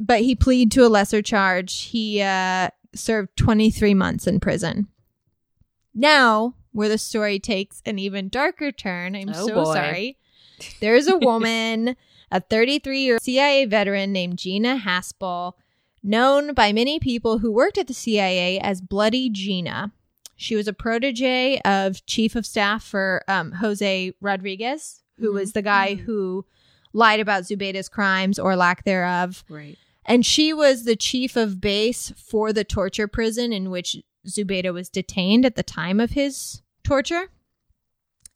[0.00, 1.82] But he pleaded to a lesser charge.
[1.82, 4.88] He uh, served 23 months in prison.
[5.94, 9.74] Now, where the story takes an even darker turn, I'm Oh, so boy.
[9.74, 10.18] sorry.
[10.80, 11.96] There is a woman,
[12.30, 15.52] a 33 year CIA veteran named Gina Haspel,
[16.02, 19.92] known by many people who worked at the CIA as Bloody Gina.
[20.36, 25.62] She was a protege of Chief of Staff for um, Jose Rodriguez, who was the
[25.62, 26.44] guy who
[26.92, 29.44] lied about Zubaydah's crimes or lack thereof.
[29.48, 29.78] right.
[30.04, 34.88] And she was the chief of base for the torture prison in which Zubaydah was
[34.88, 37.28] detained at the time of his torture.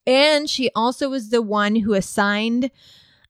[0.06, 2.70] And she also was the one who assigned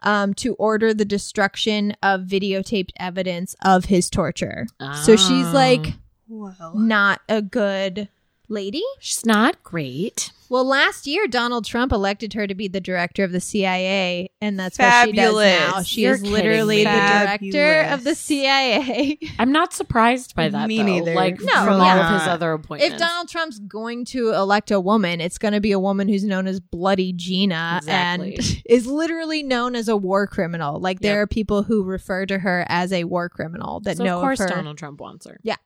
[0.02, 4.66] um, to order the destruction of videotaped evidence of his torture.
[5.04, 5.52] So she's Ah.
[5.52, 5.94] like
[6.28, 8.08] Well, not a good
[8.48, 8.82] lady.
[9.00, 10.32] she's not great.
[10.48, 14.56] Well, last year Donald Trump elected her to be the director of the CIA, and
[14.56, 15.44] that's what Fabulous.
[15.44, 15.82] she does now.
[15.82, 19.18] She You're is literally the director of the CIA.
[19.40, 20.68] I'm not surprised by that.
[20.68, 20.84] Me though.
[20.84, 21.14] neither.
[21.14, 21.96] Like No, from yeah.
[21.96, 22.94] all of his other appointments.
[22.94, 26.22] if Donald Trump's going to elect a woman, it's going to be a woman who's
[26.22, 28.36] known as Bloody Gina Exactly.
[28.36, 30.78] and is literally known as a war criminal.
[30.78, 34.18] Like there are people who refer to her as a war criminal that so know
[34.18, 34.46] of course her.
[34.46, 35.40] Donald Trump wants her.
[35.42, 35.56] Yeah.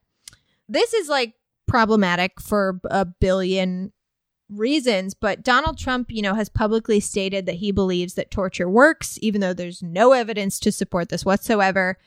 [0.67, 1.33] This is like
[1.71, 3.93] problematic for a billion
[4.49, 9.17] reasons, but Donald Trump, you know, has publicly stated that he believes that torture works,
[9.21, 11.97] even though there's no evidence to support this whatsoever.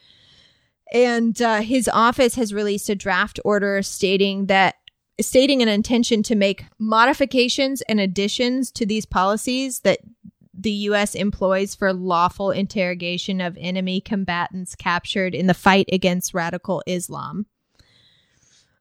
[0.93, 4.75] And uh, his office has released a draft order stating that
[5.21, 10.01] stating an intention to make modifications and additions to these policies that
[10.53, 11.15] the U.S.
[11.15, 17.47] employs for lawful interrogation of enemy combatants captured in the fight against radical Islam.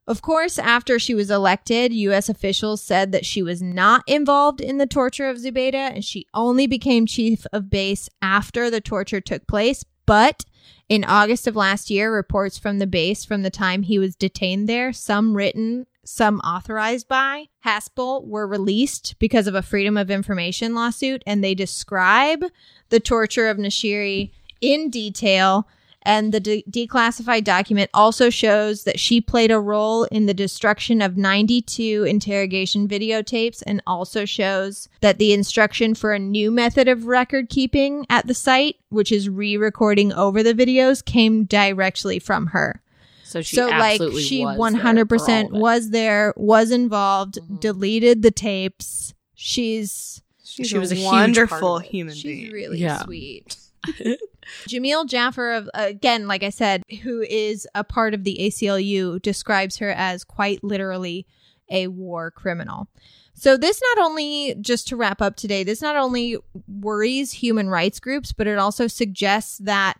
[0.06, 2.28] Of course, after she was elected, U.S.
[2.28, 6.66] officials said that she was not involved in the torture of Zubaydah and she only
[6.66, 9.82] became chief of base after the torture took place.
[10.04, 10.44] But
[10.90, 14.68] in August of last year, reports from the base from the time he was detained
[14.68, 20.74] there, some written, some authorized by Haspel, were released because of a Freedom of Information
[20.74, 22.44] lawsuit, and they describe
[22.90, 25.66] the torture of Nashiri in detail.
[26.06, 31.00] And the de- declassified document also shows that she played a role in the destruction
[31.00, 37.06] of 92 interrogation videotapes and also shows that the instruction for a new method of
[37.06, 42.48] record keeping at the site, which is re recording over the videos, came directly from
[42.48, 42.82] her.
[43.24, 45.52] So she so, like, she was 100% there for all of it.
[45.52, 47.60] was there, was involved, Mhm.
[47.60, 49.14] deleted the tapes.
[49.34, 52.52] She's she's She a was a wonderful part of human she's being.
[52.52, 53.02] really Yeah.
[53.04, 53.56] sweet.
[54.68, 59.90] Jameel Jaffer, again, like I said, who is a part of the ACLU, describes her
[59.90, 61.26] as quite literally
[61.70, 62.88] a war criminal.
[63.34, 66.36] So this not only, just to wrap up today, this not only
[66.68, 69.98] worries human rights groups, but it also suggests that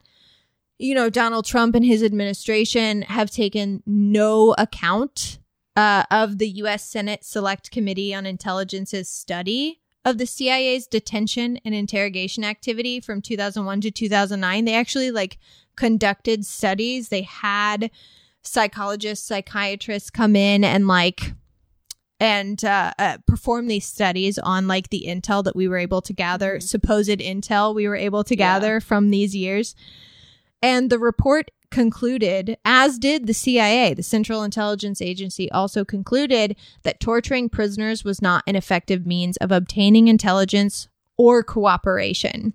[0.78, 5.38] you know Donald Trump and his administration have taken no account
[5.76, 6.84] uh, of the U.S.
[6.88, 13.80] Senate Select Committee on Intelligence's study of the CIA's detention and interrogation activity from 2001
[13.82, 14.64] to 2009.
[14.64, 15.38] They actually like
[15.76, 17.08] conducted studies.
[17.08, 17.90] They had
[18.42, 21.32] psychologists, psychiatrists come in and like
[22.20, 26.12] and uh, uh, perform these studies on like the intel that we were able to
[26.12, 28.54] gather, supposed intel we were able to Yeah.
[28.54, 29.74] gather from these years.
[30.62, 37.00] And the report concluded, as did the CIA, the Central Intelligence Agency, also concluded that
[37.00, 40.86] torturing prisoners was not an effective means of obtaining intelligence
[41.18, 42.54] or cooperation.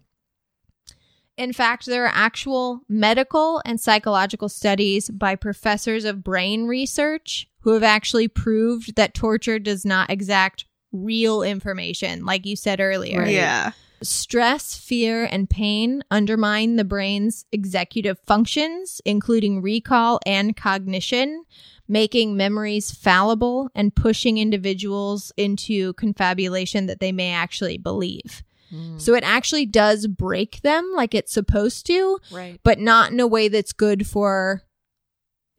[1.36, 7.74] In fact, there are actual medical and psychological studies by professors of brain research who
[7.74, 13.26] have actually proved that torture does not exact real information, like you said earlier.
[13.26, 13.72] Yeah.
[14.02, 21.44] Stress, fear, and pain undermine the brain's executive functions, including recall and cognition,
[21.88, 28.44] making memories fallible and pushing individuals into confabulation that they may actually believe.
[28.72, 29.02] Mm.
[29.02, 32.60] So it actually does break them like it's supposed to, Right.
[32.64, 34.62] but not in a way that's good for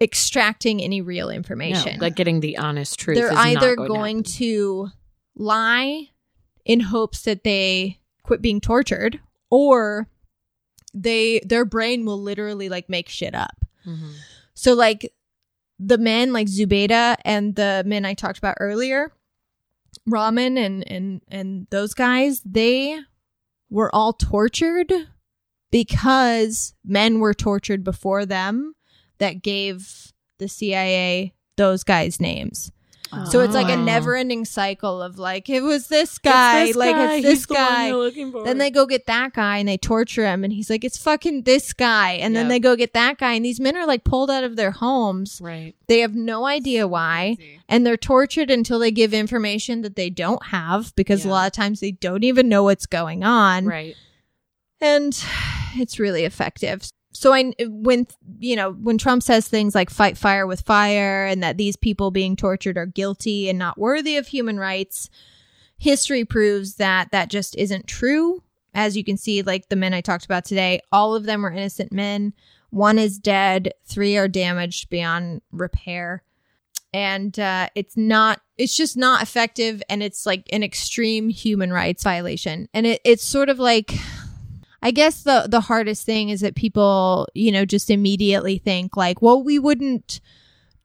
[0.00, 3.16] extracting any real No, information like getting the honest truth.
[3.18, 4.88] they're is not either going, going, to
[5.37, 6.09] lie
[6.64, 7.99] in hopes that they
[8.30, 9.18] quit being tortured
[9.50, 10.06] or
[10.94, 13.64] they their brain will literally like make shit up.
[13.84, 14.12] Mhm.
[14.54, 15.12] so like
[15.80, 19.12] the men like Zubaydah and the men I talked about earlier
[20.06, 23.00] Rahman and and and those guys they
[23.68, 24.92] were all tortured
[25.72, 28.74] because men were tortured before them
[29.18, 32.70] that gave the CIA those guys names
[33.30, 33.82] so it's like a Oh.
[33.84, 37.14] never ending cycle of like, it was this guy, It's this like guy.
[37.16, 37.90] it's this He's the guy.
[38.30, 38.44] for.
[38.44, 41.42] Then they go get that guy and they torture him and he's like, it's fucking
[41.42, 42.12] this guy.
[42.12, 44.56] And then they go get that guy and these men are like pulled out of
[44.56, 45.40] their homes.
[45.42, 45.74] right.
[45.88, 47.36] They have no idea why.
[47.68, 51.52] And they're tortured until they give information that they don't have because a lot of
[51.52, 53.96] times they don't even know what's going on Right.
[54.80, 55.12] and
[55.76, 56.88] it's really effective.
[57.20, 58.06] So I when
[58.38, 62.11] you know when Trump says things like fight fire with fire and that these people
[62.11, 65.11] being tortured are guilty and not worthy of human rights,
[65.76, 68.42] history proves that that just isn't true.
[68.72, 71.52] As you can see, like the men I talked about today, all of them were
[71.52, 72.33] innocent men.
[72.70, 76.22] One is dead, three are damaged beyond repair.
[76.94, 79.83] And uh, it's not, it's just not effective.
[79.90, 82.68] And it's like an extreme human rights violation.
[82.72, 83.92] And it, it's sort of like,
[84.82, 89.20] I guess the the hardest thing is that people, you know, just immediately think like,
[89.20, 90.20] well, we wouldn't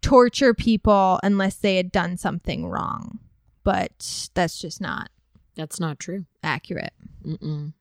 [0.01, 3.19] torture people unless they had done something wrong.
[3.63, 5.09] But that's just not
[5.55, 6.25] That's not true.
[6.43, 6.93] accurate.
[7.25, 7.73] Mm-mm.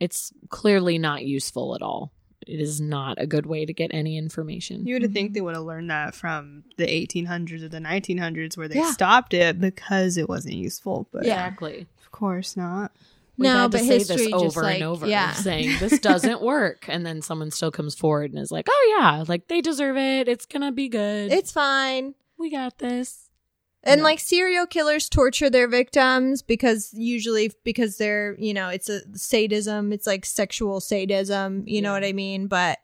[0.00, 2.12] It's clearly not useful at all.
[2.46, 4.86] It is not a good way to get any information.
[4.86, 5.32] You would think mm-hmm.
[5.34, 8.90] they would have learned that from the 1800s or the 1900s where they Yeah.
[8.92, 11.08] stopped it because it wasn't useful.
[11.12, 11.44] But Yeah.
[11.44, 11.86] Exactly.
[12.00, 12.92] of course not.
[13.38, 15.32] We've No, but say history over like- and over, yeah.
[15.32, 19.24] saying this doesn't work, and then someone still comes forward and is like, "Oh yeah,
[19.28, 20.28] like they deserve it.
[20.28, 21.32] It's gonna be good.
[21.32, 22.14] It's fine.
[22.36, 23.30] we got this."
[23.84, 24.04] And No.
[24.04, 29.92] like serial killers torture their victims because usually because they're, you know, it's a sadism,
[29.92, 32.48] it's like sexual sadism, you know what I mean?
[32.48, 32.78] But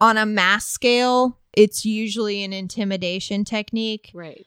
[0.00, 4.10] on a mass scale, it's usually an intimidation technique.
[4.12, 4.44] Right.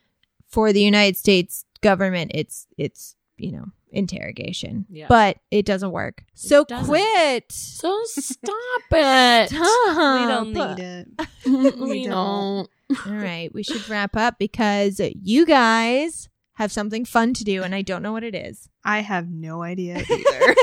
[0.49, 4.86] For the United States government, it's it's, you know, interrogation.
[4.89, 5.08] Yeah.
[5.10, 6.23] But it doesn't work.
[6.34, 6.88] So doesn't.
[6.88, 7.51] quit.
[7.51, 9.49] So stop it.
[9.49, 10.21] Stop.
[10.21, 11.08] we don't need it.
[11.80, 12.69] we don't.
[12.89, 13.08] don't.
[13.08, 17.73] All right, we should wrap up because you guys have something fun to do and
[17.73, 18.69] I don't know what it is.
[18.83, 20.55] I have no idea either.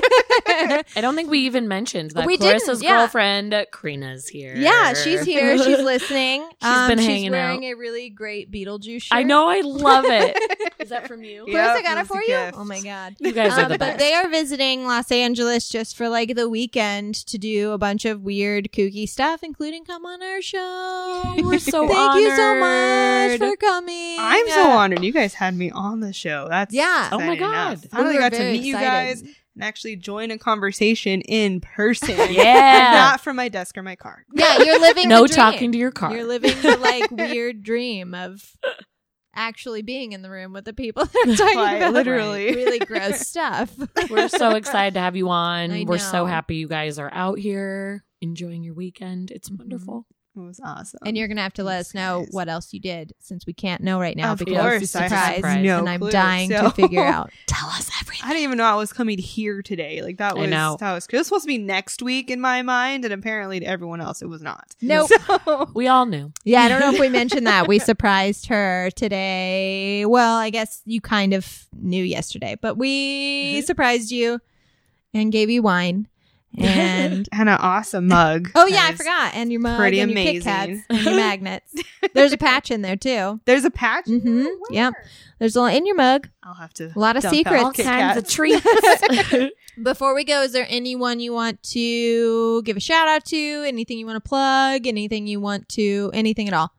[0.96, 2.98] I don't think we even mentioned that We Clarissa's didn't, yeah.
[3.00, 4.54] girlfriend Karina's here.
[4.56, 5.56] Yeah, she's here.
[5.68, 6.42] She's listening.
[6.62, 7.20] Um, She's been hanging out.
[7.22, 7.72] she's wearing out.
[7.72, 9.16] a really great Beetlejuice shirt.
[9.18, 9.48] I know.
[9.48, 10.36] I love it.
[10.80, 11.44] Is that from you?
[11.46, 11.52] Yeah.
[11.52, 12.28] Clarissa got it it for you.
[12.28, 12.54] gift.
[12.56, 13.16] Oh my god.
[13.20, 13.98] You guys are Um, the but best.
[13.98, 18.22] they are visiting Los Angeles just for like the weekend to do a bunch of
[18.22, 21.34] weird, kooky stuff, including come on our show.
[21.38, 24.16] We're so Thank you so much for coming.
[24.18, 25.04] I'm so honored.
[25.04, 26.46] You guys had me on the show.
[26.48, 27.10] That's Yeah.
[27.12, 27.82] Oh my exciting enough.
[27.90, 27.90] God.
[28.08, 32.16] Finally We got to very meet you guys and actually join a conversation in person.
[32.30, 32.90] Yeah.
[32.94, 34.24] not from my desk or my car.
[34.34, 35.36] Yeah, you're living No the dream.
[35.36, 36.14] talking to your car.
[36.14, 38.42] You're living the like weird dream of
[39.34, 42.54] actually being in the room with the people that are talking Like, about literally.
[42.54, 43.72] really gross stuff.
[44.10, 45.70] We're so excited to have you on.
[45.70, 48.04] I We're so happy you guys are out here.
[48.20, 49.30] enjoying your weekend.
[49.30, 49.58] It's Mhm.
[49.58, 50.06] wonderful.
[50.38, 51.00] It was awesome.
[51.04, 52.34] And you're gonna have to let us know Surprise.
[52.34, 54.98] what else you did, since we can't know right now Of because course, it's a
[54.98, 55.64] I have surprise, surprise.
[55.64, 56.10] no and I'm clue.
[56.10, 57.30] dying So- to figure out.
[57.46, 58.24] Tell us everything.
[58.24, 60.02] I didn't even know I was coming here today.
[60.02, 60.76] Like that I was know.
[60.80, 63.66] that was it was supposed to be next week in my mind, and apparently to
[63.66, 64.74] everyone else it was not.
[64.80, 65.10] Nope.
[65.44, 66.32] So, We all knew.
[66.44, 67.66] Yeah, I don't know if we mentioned that.
[67.68, 70.04] We surprised her today.
[70.06, 73.64] Well, I guess you kind of knew yesterday, but we Mhm.
[73.64, 74.40] surprised you
[75.14, 76.06] and gave you wine.
[76.56, 78.50] And and an awesome mug.
[78.54, 79.34] oh yeah, I forgot.
[79.34, 80.76] And your mug pretty and your Kit amazing.
[80.76, 81.74] Kats and your magnets.
[82.14, 83.40] There's a patch in there too.
[83.44, 84.06] There's a patch.
[84.06, 84.46] Mm-hmm.
[84.70, 84.94] Yep.
[85.38, 86.28] There's a lot in your mug.
[86.42, 86.92] I'll have to.
[86.94, 87.62] A lot of secrets.
[87.62, 88.66] All kinds of treats.
[89.80, 93.64] Before we go, is there anyone you want to give a shout out to?
[93.66, 94.86] Anything you want to plug?
[94.88, 96.10] Anything you want to?
[96.12, 96.72] Anything at all?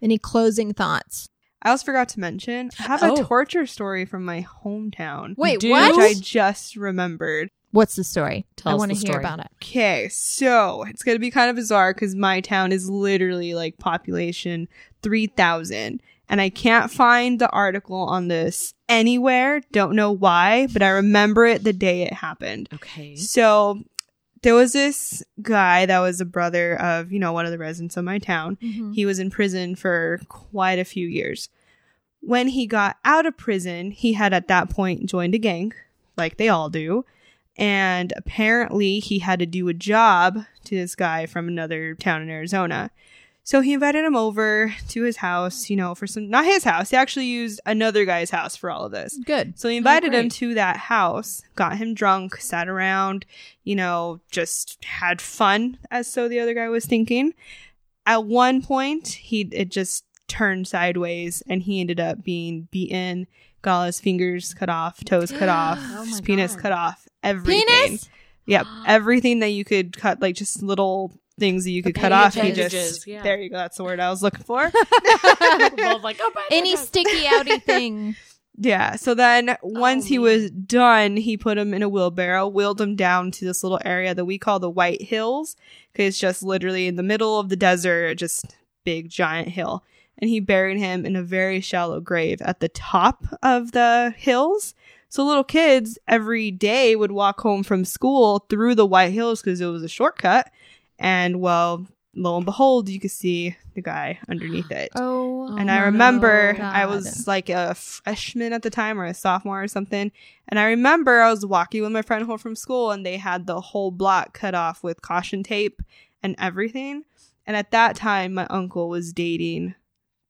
[0.00, 1.28] Any closing thoughts?
[1.62, 2.70] I also forgot to mention.
[2.78, 3.14] I have Oh.
[3.14, 5.36] a torture story from my hometown.
[5.36, 5.70] Wait, do?
[5.70, 5.96] what?
[5.96, 7.50] Which I just remembered.
[7.72, 8.46] What's the story?
[8.56, 9.48] Tell I want to hear about it.
[9.62, 14.68] Okay, so it's gonna be kind of bizarre because my town is literally like population
[15.02, 19.60] three thousand, and I can't find the article on this anywhere.
[19.72, 22.68] Don't know why, but I remember it the day it happened.
[22.74, 23.16] okay.
[23.16, 23.82] So
[24.42, 27.96] there was this guy that was a brother of you know one of the residents
[27.96, 28.56] of my town.
[28.62, 28.92] Mm-hmm.
[28.92, 31.48] He was in prison for quite a few years.
[32.20, 35.72] When he got out of prison, he had at that point joined a gang,
[36.16, 37.04] like they all do.
[37.58, 42.30] And apparently, he had to do a job to this guy from another town in
[42.30, 42.90] Arizona.
[43.42, 46.90] So he invited him over to his house, you know, for some, not his house.
[46.90, 49.16] He actually used another guy's house for all of this.
[49.24, 49.56] Good.
[49.56, 53.24] So he invited him to that house, got him drunk, sat around,
[53.62, 57.34] you know, just had fun, as so the other guy was thinking.
[58.04, 63.28] At one point, he it just turned sideways, and he ended up being beaten,
[63.62, 66.62] got all his fingers cut off, toes cut off, Oh his my penis God.
[66.62, 67.66] cut off, everything.
[67.66, 68.08] Penis?
[68.46, 72.34] Yep, everything that you could cut, like just little things that you could cut off.
[72.34, 73.22] He just yeah.
[73.22, 73.56] there you go.
[73.56, 74.70] That's the word I was looking for.
[74.70, 76.80] Both like, oh, bye, bye, Any bye.
[76.80, 78.16] sticky outy thing.
[78.56, 78.96] Yeah.
[78.96, 80.22] So then oh, once he man.
[80.22, 84.14] was done, he put him in a wheelbarrow, wheeled him down to this little area
[84.14, 85.56] that we call the White Hills,
[85.92, 89.84] because it's just literally in the middle of the desert, just big giant hill.
[90.18, 94.74] And he buried him in a very shallow grave at the top of the hills.
[95.08, 99.60] So little kids every day would walk home from school through the White Hills because
[99.60, 100.50] it was a shortcut.
[100.98, 104.90] And well, lo and behold, you could see the guy underneath it.
[104.96, 105.56] Oh.
[105.56, 106.74] And Oh I remember God.
[106.74, 110.10] I was like a freshman at the time or a sophomore or something.
[110.48, 113.46] And I remember I was walking with my friend home from school and they had
[113.46, 115.82] the whole block cut off with caution tape
[116.22, 117.04] and everything.
[117.46, 119.76] And at that time, my uncle was dating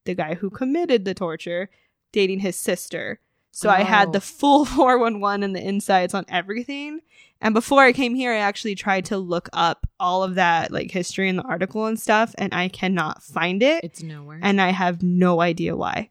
[0.04, 1.70] the guy who committed the torture,
[2.12, 3.20] dating his sister.
[3.58, 4.12] So I had Oh.
[4.12, 7.00] the full 411 and the insights on everything.
[7.40, 10.90] And before I came here, I actually tried to look up all of that like
[10.90, 14.40] history in the article and stuff, and I cannot find it It's nowhere.
[14.42, 16.10] and I have no idea why.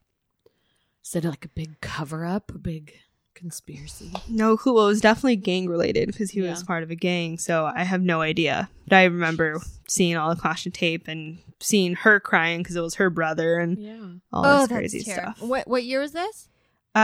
[1.04, 2.50] Is it like a big cover up?
[2.54, 2.94] A big
[3.36, 4.12] conspiracy?
[4.28, 4.74] No clue.
[4.74, 7.84] Well, it was definitely gang related because he was part of a gang, so I
[7.84, 8.70] have no idea.
[8.88, 12.96] But I remember seeing all the caution tape and seeing her crying because it was
[12.96, 14.06] her brother and Yeah.
[14.34, 15.34] all oh, this crazy terrible.
[15.36, 15.48] stuff.
[15.48, 16.50] What what year was this?
[16.96, 17.00] Uh,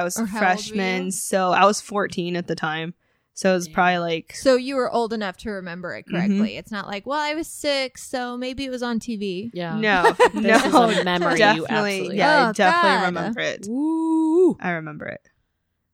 [0.00, 0.56] I was Or a how old were you?
[0.56, 2.94] freshman, so I was 14 at the time.
[3.32, 3.74] So it was Yeah.
[3.74, 6.34] probably like So you were old enough to remember it correctly.
[6.50, 6.58] Mm-hmm.
[6.58, 9.50] It's not like, well, I was six, so maybe it was on TV.
[9.54, 9.76] Yeah.
[9.80, 12.16] no, This no, is a memory you definitely, absolutely.
[12.18, 13.06] yeah, Oh, I definitely God.
[13.06, 13.66] remember it.
[13.66, 14.58] Woo.
[14.60, 15.29] I remember it.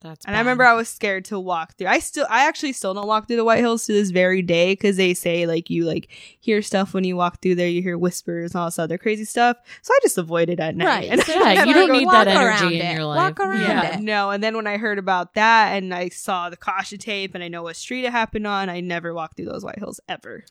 [0.06, 1.88] That's And I remember I was scared to walk through.
[1.88, 4.72] I still, I actually still don't walk through the White Hills to this very day
[4.72, 6.08] because they say like you like
[6.40, 7.68] hear stuff when you walk through there.
[7.68, 9.56] You hear whispers and all this other crazy stuff.
[9.82, 10.86] So I just avoid it at night.
[10.86, 11.10] Right.
[11.10, 12.94] And Yeah, you don't need that energy in it.
[12.94, 13.16] your life.
[13.36, 13.96] Walk around Yeah.
[13.98, 14.00] it.
[14.00, 17.42] No, and then when I heard about that and I saw the caution tape and
[17.42, 20.44] I know what street it happened on, I never walked through those White Hills ever.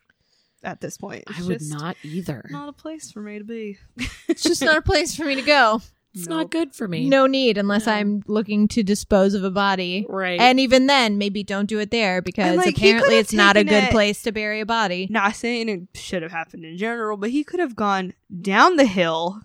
[0.64, 2.44] At this point, I would just not either.
[2.50, 3.78] Not a place for me to be.
[4.28, 5.80] It's just not a place for me to go.
[6.16, 6.38] It's Nope.
[6.38, 7.10] not good for me.
[7.10, 7.92] No need unless No.
[7.92, 10.06] I'm looking to dispose of a body.
[10.08, 10.40] Right.
[10.40, 13.84] And even then, maybe don't do it there because like, apparently it's not a good
[13.86, 15.08] it- place to bury a body.
[15.10, 18.86] Not saying it should have happened in general, but he could have gone down the
[18.86, 19.42] hill,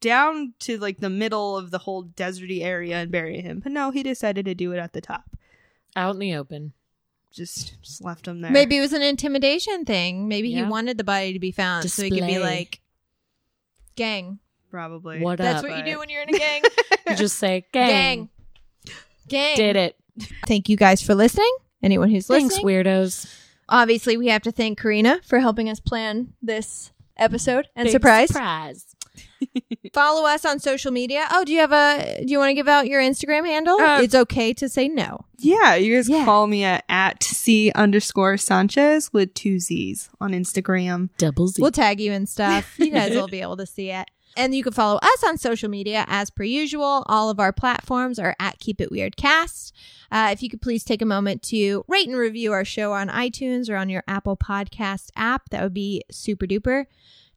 [0.00, 3.58] down to like the middle of the whole deserty area and bury him.
[3.58, 5.24] But no, he decided to do it at the top.
[5.96, 6.74] Out in the open.
[7.32, 8.52] Just, just left him there.
[8.52, 10.28] Maybe it was an intimidation thing.
[10.28, 12.80] Maybe he wanted the body to be found so he could be like,
[13.96, 14.38] gang.
[14.70, 15.20] Probably.
[15.20, 15.68] What That's up?
[15.70, 16.62] what you do when you're in a gang.
[17.08, 18.28] You just say, gang.
[18.86, 18.92] gang.
[19.28, 19.56] Gang.
[19.56, 19.96] Did it.
[20.46, 21.50] Thank you guys for listening.
[21.82, 22.66] Anyone who's Thanks, listening.
[22.84, 23.32] weirdos.
[23.68, 28.28] Obviously, we have to thank Karina for helping us plan this episode and Big surprise.
[28.28, 28.86] Surprise.
[29.94, 31.26] Follow us on social media.
[31.30, 32.24] Oh, do you have a?
[32.24, 33.80] Do you want to give out your Instagram handle?
[33.80, 35.24] Uh, it's okay to say no.
[35.38, 36.18] Yeah, you guys Yeah.
[36.18, 41.10] can follow me at, at C underscore Sanchez with two Z's on Instagram.
[41.18, 41.60] Double Z.
[41.62, 42.78] We'll tag you and stuff.
[42.78, 44.08] You guys will be able to see it.
[44.36, 47.02] And you can follow us on social media as per usual.
[47.06, 49.74] All of our platforms are at Keep It Weird Cast.
[50.12, 53.08] Uh, if you could please take a moment to rate and review our show on
[53.08, 56.86] iTunes or on your Apple Podcast app, that would be super duper.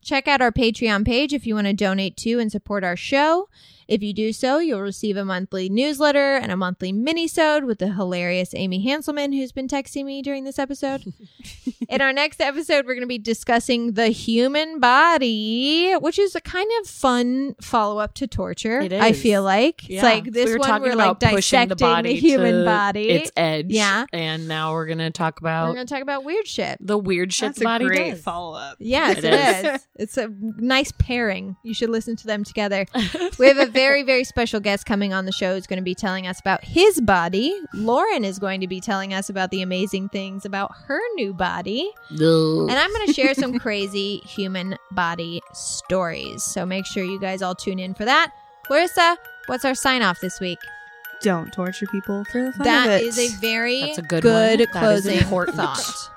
[0.04, 3.50] Check out our Patreon page if you want to donate to and support our show.
[3.92, 7.89] If you do so, you'll receive a monthly newsletter and a monthly mini-sode with the
[7.92, 11.04] hilarious Amy Hanselman, who's been texting me during this episode.
[11.89, 16.39] In our next episode, we're going to be discussing the human body, which is a
[16.42, 18.80] kind of fun follow up to torture.
[18.80, 19.96] It I feel like Yeah.
[19.98, 23.10] it's like this we were one we're like dissecting the body human to body.
[23.10, 23.66] its edge.
[23.70, 24.06] Yeah.
[24.14, 26.78] and now we're gonna talk about we're going to talk about weird shit.
[26.80, 28.22] the weird shit That's the body a great does.
[28.22, 28.78] follow up.
[28.80, 29.34] Yes, It it
[29.66, 29.76] is.
[29.82, 29.88] is.
[29.98, 31.58] It's a nice pairing.
[31.64, 32.86] You should listen to them together.
[33.38, 35.96] we have a very, very special guest coming on the show is going to be
[35.96, 37.60] telling us about his body.
[37.74, 41.90] Lauren is going to be telling us about the amazing things about her new body.
[42.12, 42.70] Ugh.
[42.70, 46.44] And I'm going to share some crazy human body stories.
[46.44, 48.32] So make sure you guys all tune in for that.
[48.68, 49.18] Clarissa,
[49.48, 50.60] what's our sign off this week?
[51.22, 53.04] Don't torture people for the fun That of it.
[53.04, 54.58] is a very That's a good good, one.
[54.58, 54.68] That is
[55.04, 55.58] closing important.
[55.58, 56.10] thought.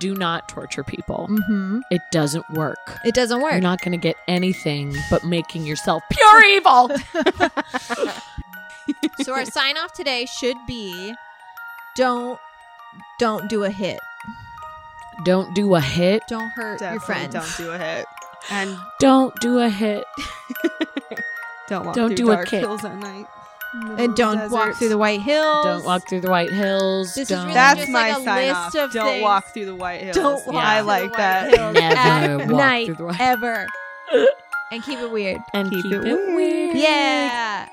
[0.00, 1.26] Do not torture people.
[1.28, 2.98] hmm It doesn't work.
[3.04, 3.52] It doesn't work.
[3.52, 6.90] You're not going to get anything but making yourself pure evil.
[9.22, 11.14] so our sign off today should be
[11.96, 12.38] don't
[13.18, 13.98] don't do a hit.
[15.24, 16.22] don't do a hit.
[16.28, 17.34] Don't hurt your Definitely friends.
[17.34, 18.06] Don't do a hit.
[18.50, 20.04] And Don't do a hit.
[21.68, 22.60] don't walk Don't through do a dark kick.
[22.60, 23.26] hills at night.
[23.74, 25.64] And don't walk through the White Hills.
[25.64, 27.14] Don't walk through the White Hills.
[27.14, 27.42] This don't.
[27.42, 28.74] really That's my like sign list off.
[28.76, 29.22] of Don't things.
[29.22, 30.16] walk through the White Hills.
[30.16, 30.60] Don't walk Yeah.
[30.68, 31.54] I like the that.
[31.58, 33.66] Hills Never walk night through the White- ever.
[34.72, 35.40] and keep it weird.
[35.52, 36.34] and Keep keep, it it, weird.
[36.36, 36.76] weird.
[36.76, 37.68] Yeah.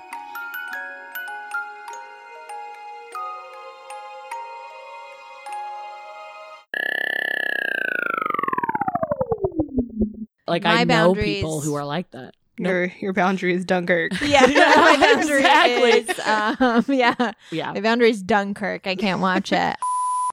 [10.47, 12.33] Like My I know boundaries- people who are like that.
[12.69, 14.11] Your your boundary is Dunkirk.
[14.21, 14.45] Yeah.
[14.47, 15.91] my boundary Exactly.
[15.91, 17.31] is um, yeah.
[17.51, 17.73] Yeah.
[17.73, 18.87] My boundary is Dunkirk.
[18.87, 19.75] I can't watch it.